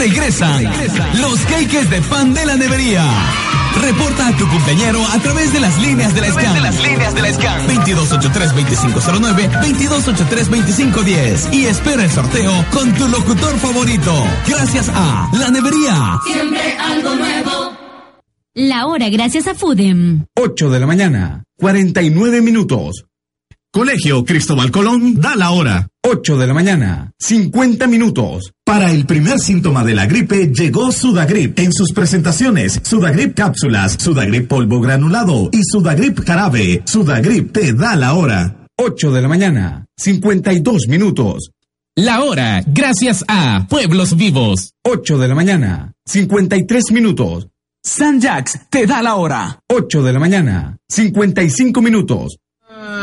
[0.00, 0.64] Regresan
[1.20, 3.04] los cakes de pan de la nevería.
[3.82, 6.54] Reporta a tu cumpleañero a través de las líneas de la SCAN.
[6.54, 7.68] de las líneas de la SCAN.
[7.68, 11.52] 2283-2509, 2283-2510.
[11.52, 14.24] Y espera el sorteo con tu locutor favorito.
[14.48, 16.18] Gracias a La Nevería.
[16.24, 17.76] Siempre algo nuevo.
[18.54, 20.24] La hora gracias a Fudem.
[20.34, 23.04] 8 de la mañana, 49 minutos.
[23.70, 25.86] Colegio Cristóbal Colón da la hora.
[26.02, 28.52] 8 de la mañana, 50 minutos.
[28.70, 34.46] Para el primer síntoma de la gripe llegó Sudagrip en sus presentaciones Sudagrip cápsulas, Sudagrip
[34.46, 36.80] polvo granulado y Sudagrip jarabe.
[36.84, 38.68] Sudagrip te da la hora.
[38.76, 41.50] 8 de la mañana, 52 minutos.
[41.96, 44.72] La hora, gracias a Pueblos Vivos.
[44.84, 47.48] 8 de la mañana, 53 minutos.
[47.82, 49.58] San Jax te da la hora.
[49.68, 52.36] 8 de la mañana, 55 minutos.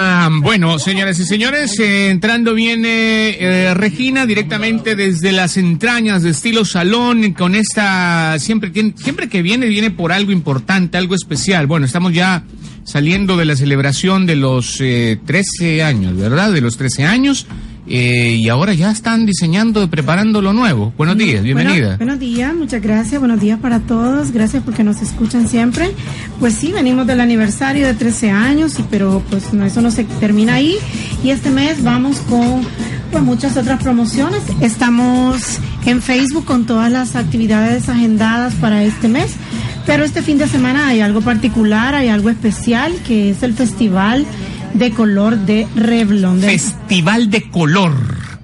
[0.00, 6.30] Ah, bueno, señoras y señores, eh, entrando viene eh, Regina directamente desde las entrañas de
[6.30, 11.66] estilo salón con esta siempre siempre que viene viene por algo importante, algo especial.
[11.66, 12.44] Bueno, estamos ya
[12.84, 16.52] saliendo de la celebración de los eh, 13 años, ¿verdad?
[16.52, 17.48] De los 13 años
[17.90, 20.92] eh, y ahora ya están diseñando, preparando lo nuevo.
[20.96, 21.96] Buenos días, bienvenida.
[21.96, 23.18] Bueno, buenos días, muchas gracias.
[23.18, 24.30] Buenos días para todos.
[24.30, 25.90] Gracias porque nos escuchan siempre.
[26.38, 30.04] Pues sí, venimos del aniversario de 13 años, y, pero pues no, eso no se
[30.04, 30.76] termina ahí.
[31.24, 32.62] Y este mes vamos con
[33.10, 34.42] pues, muchas otras promociones.
[34.60, 39.32] Estamos en Facebook con todas las actividades agendadas para este mes.
[39.86, 44.26] Pero este fin de semana hay algo particular, hay algo especial, que es el Festival
[44.74, 46.40] de Color de Revlon.
[46.40, 47.92] de- Festival de color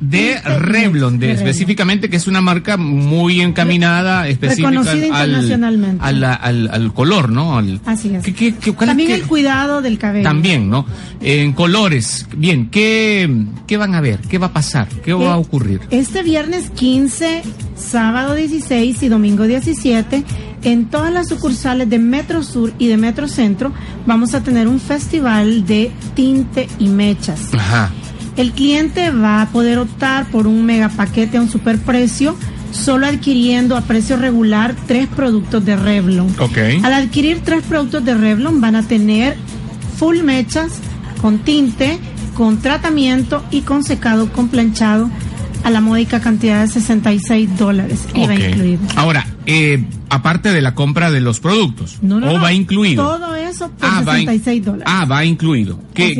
[0.00, 1.48] de Revlon, de, de Revlon.
[1.48, 6.04] específicamente que es una marca muy encaminada, específica Reconocida al, internacionalmente.
[6.04, 7.56] al, al- al color, ¿no?
[7.56, 8.22] Al- Así es.
[8.22, 10.24] ¿qué- qué- qué- cuál es También el cuidado del cabello.
[10.24, 10.84] También, ¿no?
[11.22, 12.26] En colores.
[12.36, 13.28] Bien, ¿qué,
[13.66, 14.20] ¿qué van a ver?
[14.28, 14.86] ¿Qué va a pasar?
[15.02, 15.80] ¿Qué va a Eh, ocurrir?
[15.90, 17.42] Este viernes 15,
[17.74, 20.24] sábado 16 y domingo 17,
[20.66, 23.72] en todas las sucursales de Metro Sur y de Metro Centro,
[24.04, 27.54] vamos a tener un festival de tinte y mechas.
[27.54, 27.92] Ajá.
[28.36, 32.36] El cliente va a poder optar por un mega paquete a un superprecio,
[32.72, 36.34] solo adquiriendo a precio regular tres productos de Revlon.
[36.40, 36.58] Ok.
[36.82, 39.36] Al adquirir tres productos de Revlon van a tener
[39.96, 40.72] full mechas
[41.22, 41.96] con tinte,
[42.34, 45.08] con tratamiento y con secado con planchado
[45.62, 48.00] a la módica cantidad de 66 dólares.
[48.14, 48.40] IVA Ok.
[48.50, 48.80] incluido.
[48.96, 53.04] Ahora, eh, aparte de la compra de los productos, No, no, ¿o va incluido?
[53.04, 54.84] Todo eso por Ah, va in- 66 dólares.
[54.86, 55.78] Ah, va incluido.
[55.94, 56.14] ¿Qué,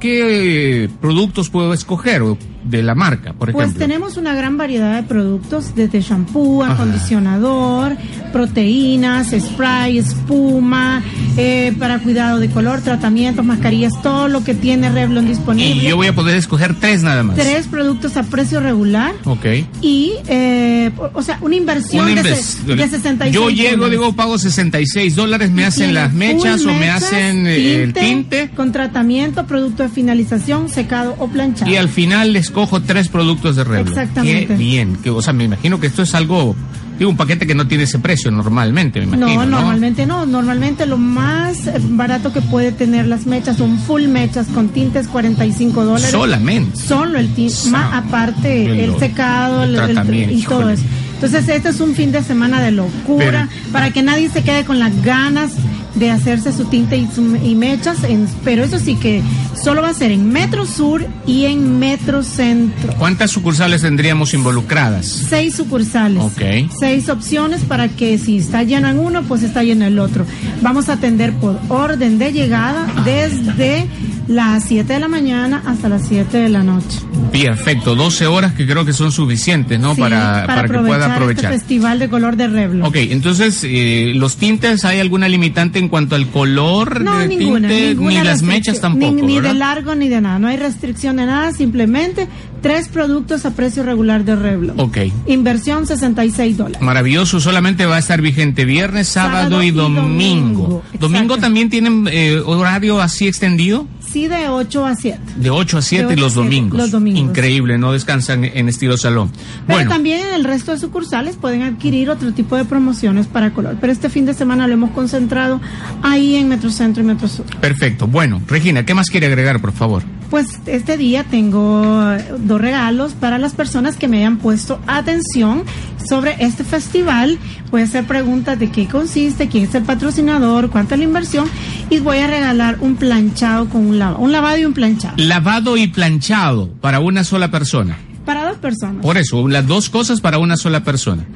[0.00, 2.22] qué productos puedo escoger
[2.64, 6.74] de la marca, por Pues tenemos una gran variedad de productos, desde shampoo, Ajá.
[6.74, 7.96] acondicionador,
[8.32, 11.02] proteínas, spray, espuma,
[11.36, 15.82] eh, para cuidado de color, tratamientos, mascarillas, todo lo que tiene Revlon disponible.
[15.84, 17.36] Y yo voy a poder escoger tres nada más.
[17.36, 19.44] Tres productos a precio regular Ok.
[19.80, 25.14] y, eh, o sea, una inversión Una de, de 66 Yo llego, digo, pago 66
[25.16, 29.88] dólares, me hacen las mechas o me hacen eh, el tinte Con tratamiento, producto de
[29.88, 31.70] finalización, secado o planchado.
[31.70, 33.88] y al final les cojo tres productos de Revlon.
[33.88, 34.46] Exactamente.
[34.48, 34.96] Qué bien.
[35.02, 36.54] Que, o sea, me imagino que esto es algo,
[36.98, 39.44] digo, un paquete que no tiene ese precio normalmente, me imagino.
[39.44, 40.26] no, normalmente no.
[40.26, 45.08] Normalmente lo más eh, barato que puede tener las mechas son full mechas con tintes
[45.08, 46.10] 45 dólares.
[46.10, 46.76] Solamente.
[46.78, 50.84] Solo el tinte, más aparte el secado el el- y todo eso.
[51.22, 54.80] Entonces este es un fin de semana de locura para que nadie se quede con
[54.80, 55.52] las ganas
[55.94, 58.02] de hacerse su tinte y, su- y mechas.
[58.02, 59.22] en- pero eso sí que
[59.54, 62.92] solo va a ser en Metro Sur y en Metro Centro.
[62.98, 65.06] ¿Cuántas sucursales tendríamos involucradas?
[65.06, 66.20] Seis sucursales.
[66.22, 66.42] Ok.
[66.80, 70.26] Seis opciones para que si está lleno en uno, pues está lleno en el otro.
[70.60, 73.86] Vamos a atender por orden de llegada desde
[74.28, 76.98] las 7 de la mañana hasta las 7 de la noche.
[77.32, 79.94] Perfecto, 12 horas que creo que son suficientes, ¿no?
[79.94, 81.52] Sí, para, para que pueda aprovechar.
[81.52, 82.82] Este festival de color de Revlon.
[82.86, 87.68] Ok, entonces, eh, ¿los tintes hay alguna limitante en cuanto al color No, de ninguna,
[87.68, 87.88] tinte?
[87.94, 90.38] ninguna ni las mechas tampoco, Ni, ni de largo ni de nada.
[90.38, 92.28] No hay restricción de nada, simplemente
[92.60, 94.78] tres productos a precio regular de Revlon.
[94.78, 94.98] Ok.
[95.26, 96.80] Inversión 66 dólares.
[96.80, 100.02] Maravilloso, solamente va a estar vigente viernes, sábado, Sábado y domingo.
[100.02, 103.86] domingo, ¿Domingo también tienen eh, horario así extendido?
[104.12, 105.18] Sí, de 8 a 7.
[105.36, 106.78] De 8 a 7 De ocho los a siete, domingos.
[106.78, 107.20] los domingos.
[107.20, 109.30] Increíble, no descansan en estilo salón.
[109.66, 113.52] Pero bueno, también en el resto de sucursales pueden adquirir otro tipo de promociones para
[113.54, 113.76] color.
[113.80, 115.60] Pero este fin de semana lo hemos concentrado
[116.02, 117.46] ahí en Metrocentro y Metrosur.
[117.60, 118.06] perfecto.
[118.06, 120.02] Bueno, Regina, ¿qué más quiere agregar, por favor?
[120.28, 125.62] Pues este día tengo eh, dos regalos para las personas que me hayan puesto atención
[126.08, 127.38] sobre este festival.
[127.72, 131.48] A hacer preguntas de qué consiste, quién es el patrocinador, cuánto es la inversión
[131.92, 135.14] y voy a regalar un planchado con un lavado, un lavado y un planchado.
[135.18, 137.98] Lavado y planchado para una sola persona.
[138.24, 139.02] Para dos personas.
[139.02, 141.26] Por eso, las dos cosas para una sola persona.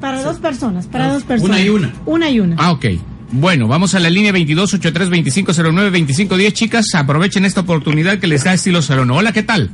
[0.00, 1.56] Para dos personas, para dos personas.
[1.56, 1.92] Una y una.
[2.06, 2.56] Una y una.
[2.58, 2.86] Ah, ok.
[3.32, 6.52] Bueno, vamos a la línea 2283-2509-2510.
[6.54, 9.10] Chicas, aprovechen esta oportunidad que les da Estilo Salón.
[9.10, 9.68] Hola, ¿qué tal?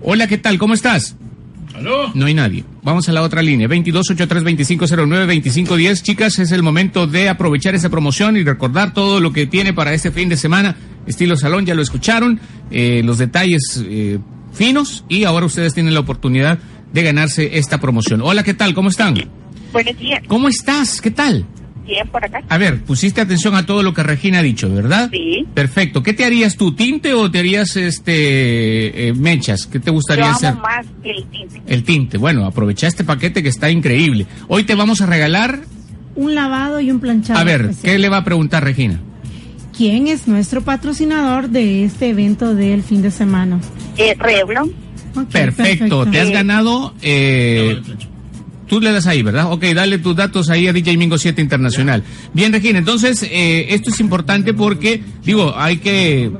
[0.00, 0.58] Hola, ¿qué tal?
[0.58, 1.16] ¿Cómo estás?
[1.74, 2.12] ¿Aló?
[2.14, 2.64] No hay nadie.
[2.88, 3.68] Vamos a la otra línea.
[3.68, 6.02] 2283-2509-2510.
[6.02, 9.92] Chicas, es el momento de aprovechar esa promoción y recordar todo lo que tiene para
[9.92, 10.74] este fin de semana.
[11.06, 12.40] Estilo Salón, ya lo escucharon.
[12.70, 14.18] eh, los detalles eh,
[14.54, 15.04] finos.
[15.06, 16.58] Y ahora ustedes tienen la oportunidad
[16.90, 18.22] de ganarse esta promoción.
[18.22, 18.72] Hola, ¿qué tal?
[18.72, 19.22] ¿Cómo están?
[19.70, 20.22] Buenos días.
[20.26, 21.02] ¿Cómo estás?
[21.02, 21.44] ¿Qué tal?
[21.88, 22.42] Bien, por acá.
[22.48, 25.08] A ver, pusiste atención a todo lo que Regina ha dicho, ¿verdad?
[25.10, 25.44] Sí.
[25.54, 26.02] Perfecto.
[26.02, 29.66] ¿Qué te harías tú, tinte o te harías este eh, mechas?
[29.66, 30.54] ¿Qué te Yo gustaría amo hacer?
[30.56, 31.62] más el tinte.
[31.66, 32.18] El tinte.
[32.18, 34.26] Bueno, aprovecha este paquete que está increíble.
[34.48, 35.60] Hoy te vamos a regalar.
[36.14, 37.38] Un lavado y un planchado.
[37.40, 37.82] A ver, especial.
[37.92, 39.00] ¿qué le va a preguntar Regina?
[39.76, 43.60] ¿Quién es nuestro patrocinador de este evento del fin de semana?
[43.96, 44.16] Eh,
[45.32, 46.04] Perfecto.
[46.06, 46.94] Te has ganado.
[47.02, 47.80] eh,
[48.68, 49.50] Tú le das ahí, ¿verdad?
[49.52, 52.02] Ok, dale tus datos ahí a DJ Mingo 7 Internacional.
[52.34, 56.30] Bien, Regina, entonces, eh, esto es importante porque, digo, hay que...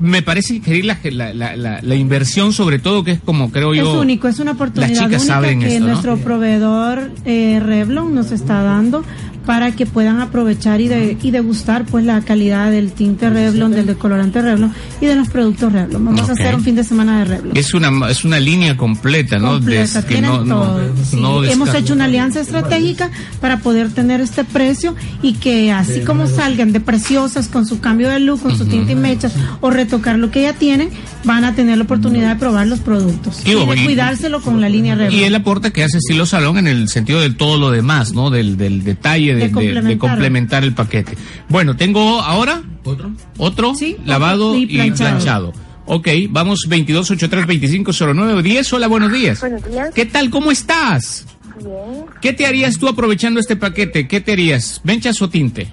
[0.00, 3.80] Me parece que la, la, la, la- inversión, sobre todo, que es como creo Es
[3.80, 4.00] yo...
[4.00, 5.86] único, es una oportunidad Las chicas única saben que esto, ¿no?
[5.88, 9.04] nuestro proveedor eh, Revlon nos está dando
[9.48, 13.86] para que puedan aprovechar y, de, y degustar pues la calidad del tinte Revlon, del
[13.86, 16.04] decolorante Revlon y de los productos Revlon.
[16.04, 17.56] Vamos a hacer un fin de semana de Revlon.
[17.56, 19.52] Es una, es una línea completa, ¿no?
[19.52, 20.80] completa, Des- que tienen no, no- todo.
[21.02, 23.10] Sí, no Hemos hecho una alianza estratégica
[23.40, 28.10] para poder tener este precio y que así como salgan de preciosas con su cambio
[28.10, 30.90] de look, con su tinte y mechas o retocar lo que ya tienen,
[31.24, 34.94] van a tener la oportunidad de probar los productos y de cuidárselo con la línea
[34.94, 35.18] Revlon.
[35.18, 38.30] Y él aporta que hace estilo salón en el sentido de todo lo demás, ¿no?
[38.30, 40.64] Del, del detalle de, De de- de complementar.
[40.64, 41.16] el paquete.
[41.48, 45.10] Bueno, tengo ahora otro, otro Sí, lavado otro y y planchado.
[45.10, 45.52] planchado.
[45.90, 48.42] Ok, vamos 2283-2509.
[48.42, 49.40] 10, hola, buenos días.
[49.40, 49.90] Buenos días.
[49.94, 50.30] ¿Qué tal?
[50.30, 51.26] ¿Cómo estás?
[51.58, 52.04] Bien.
[52.20, 54.06] ¿Qué te harías tú aprovechando este paquete?
[54.06, 54.80] ¿Qué te harías?
[54.84, 55.68] ¿Venchas o tinte?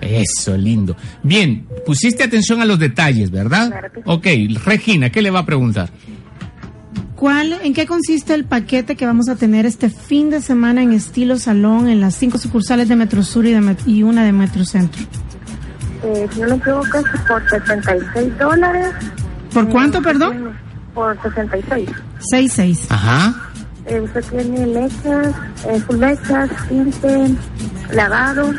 [0.00, 0.96] Eso, lindo.
[1.22, 3.68] Bien, pusiste atención a los detalles, ¿verdad?
[3.68, 4.04] Claro que sí.
[4.56, 5.90] Ok, Regina, ¿qué le va a preguntar?
[7.16, 10.92] ¿Cuál, ¿En qué consiste el paquete que vamos a tener este fin de semana en
[10.92, 14.32] estilo salón en las cinco sucursales de Metro Sur y, de Met- y una de
[14.32, 15.00] Metro Centro?
[16.02, 18.88] Eh, si no me equivoco, es por 66 dólares.
[19.54, 20.52] ¿Por cuánto, Eh, perdón?
[20.92, 21.88] Por 66.
[22.32, 22.86] 6-6.
[22.90, 23.34] Ajá.
[23.86, 25.28] Eh, usted tiene mechas,
[25.68, 27.28] eh, full mechas, tinte,
[27.92, 28.52] lavado.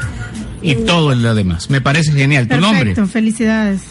[0.66, 1.70] Y todo lo demás.
[1.70, 2.48] Me parece genial.
[2.48, 2.86] ¿Tu nombre?
[2.86, 3.82] Perfecto, felicidades.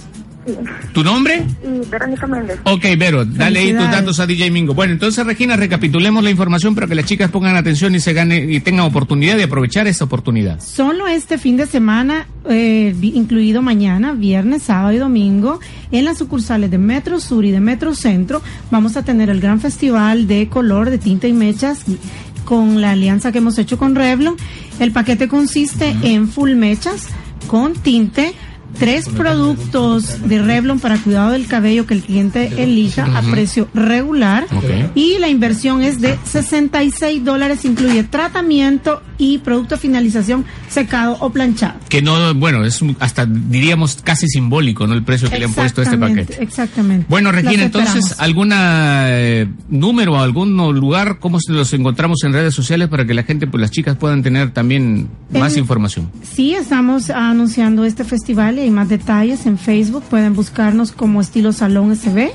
[0.92, 1.42] ¿Tu nombre?
[1.90, 2.58] Verónica Méndez.
[2.64, 4.74] Ok, Vero, dale ahí tus datos a DJ Mingo.
[4.74, 8.44] Bueno, entonces, Regina, recapitulemos la información para que las chicas pongan atención y se gane
[8.52, 10.60] y tengan oportunidad de aprovechar esta oportunidad.
[10.60, 15.60] Solo este fin de semana, eh, incluido mañana, viernes, sábado y domingo,
[15.90, 19.60] en las sucursales de Metro Sur y de Metro Centro, vamos a tener el gran
[19.60, 21.84] festival de color, de tinta y mechas
[22.44, 24.36] con la alianza que hemos hecho con Revlon.
[24.78, 27.08] El paquete consiste en full mechas
[27.46, 28.34] con tinte,
[28.78, 34.46] tres productos de Revlon para cuidado del cabello que el cliente elija a precio regular
[34.94, 41.30] y la inversión es de 66 dólares, incluye tratamiento y producto de finalización secado o
[41.30, 41.78] planchado.
[41.88, 44.94] Que no, bueno, es hasta diríamos casi simbólico, ¿no?
[44.94, 46.42] El precio que le han puesto a este paquete.
[46.42, 47.06] Exactamente.
[47.08, 48.16] Bueno, Regina, entonces.
[48.18, 53.22] ¿alguna eh, número, algún lugar, cómo se los encontramos en redes sociales para que la
[53.22, 56.10] gente, pues las chicas puedan tener también más información?
[56.22, 60.02] Sí, estamos anunciando este festival y más detalles en Facebook.
[60.08, 62.30] Pueden buscarnos como estilo Salón SB.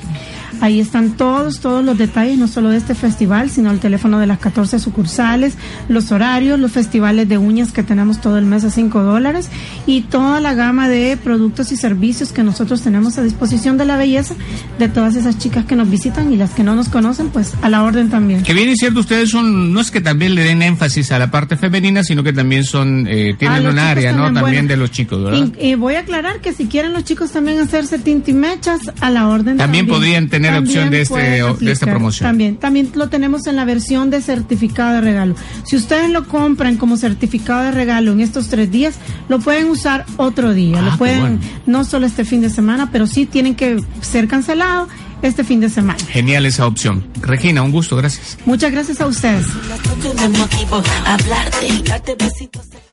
[0.61, 4.27] Ahí están todos, todos los detalles, no solo de este festival, sino el teléfono de
[4.27, 5.55] las 14 sucursales,
[5.87, 9.49] los horarios, los festivales de uñas que tenemos todo el mes a 5 dólares
[9.85, 13.97] y toda la gama de productos y servicios que nosotros tenemos a disposición de la
[13.97, 14.35] belleza
[14.77, 17.69] de todas esas chicas que nos visitan y las que no nos conocen, pues a
[17.69, 18.43] la orden también.
[18.43, 21.31] Que bien es cierto, ustedes son, no es que también le den énfasis a la
[21.31, 24.23] parte femenina, sino que también son, eh, Ah, tienen los un área, ¿no?
[24.25, 24.67] También bueno.
[24.67, 25.49] de los chicos, ¿verdad?
[25.59, 29.27] Y, y voy a aclarar que si quieren los chicos también hacerse tintimechas a la
[29.27, 29.57] orden.
[29.57, 31.89] También podrían tener opción de este- pueden de esta aplicar.
[31.89, 32.27] promoción.
[32.29, 35.36] También, también lo tenemos en la versión de certificado de regalo.
[35.65, 38.96] Si ustedes lo compran como certificado de regalo en estos tres días,
[39.27, 40.79] lo pueden usar otro día.
[40.79, 41.39] Ah, lo qué pueden, bueno.
[41.68, 44.89] no solo este fin de semana, pero sí tienen que ser cancelados
[45.22, 46.00] este fin de semana.
[46.10, 47.06] Genial esa opción.
[47.22, 48.38] Regina, un gusto, gracias.
[48.46, 49.46] Muchas gracias a ustedes.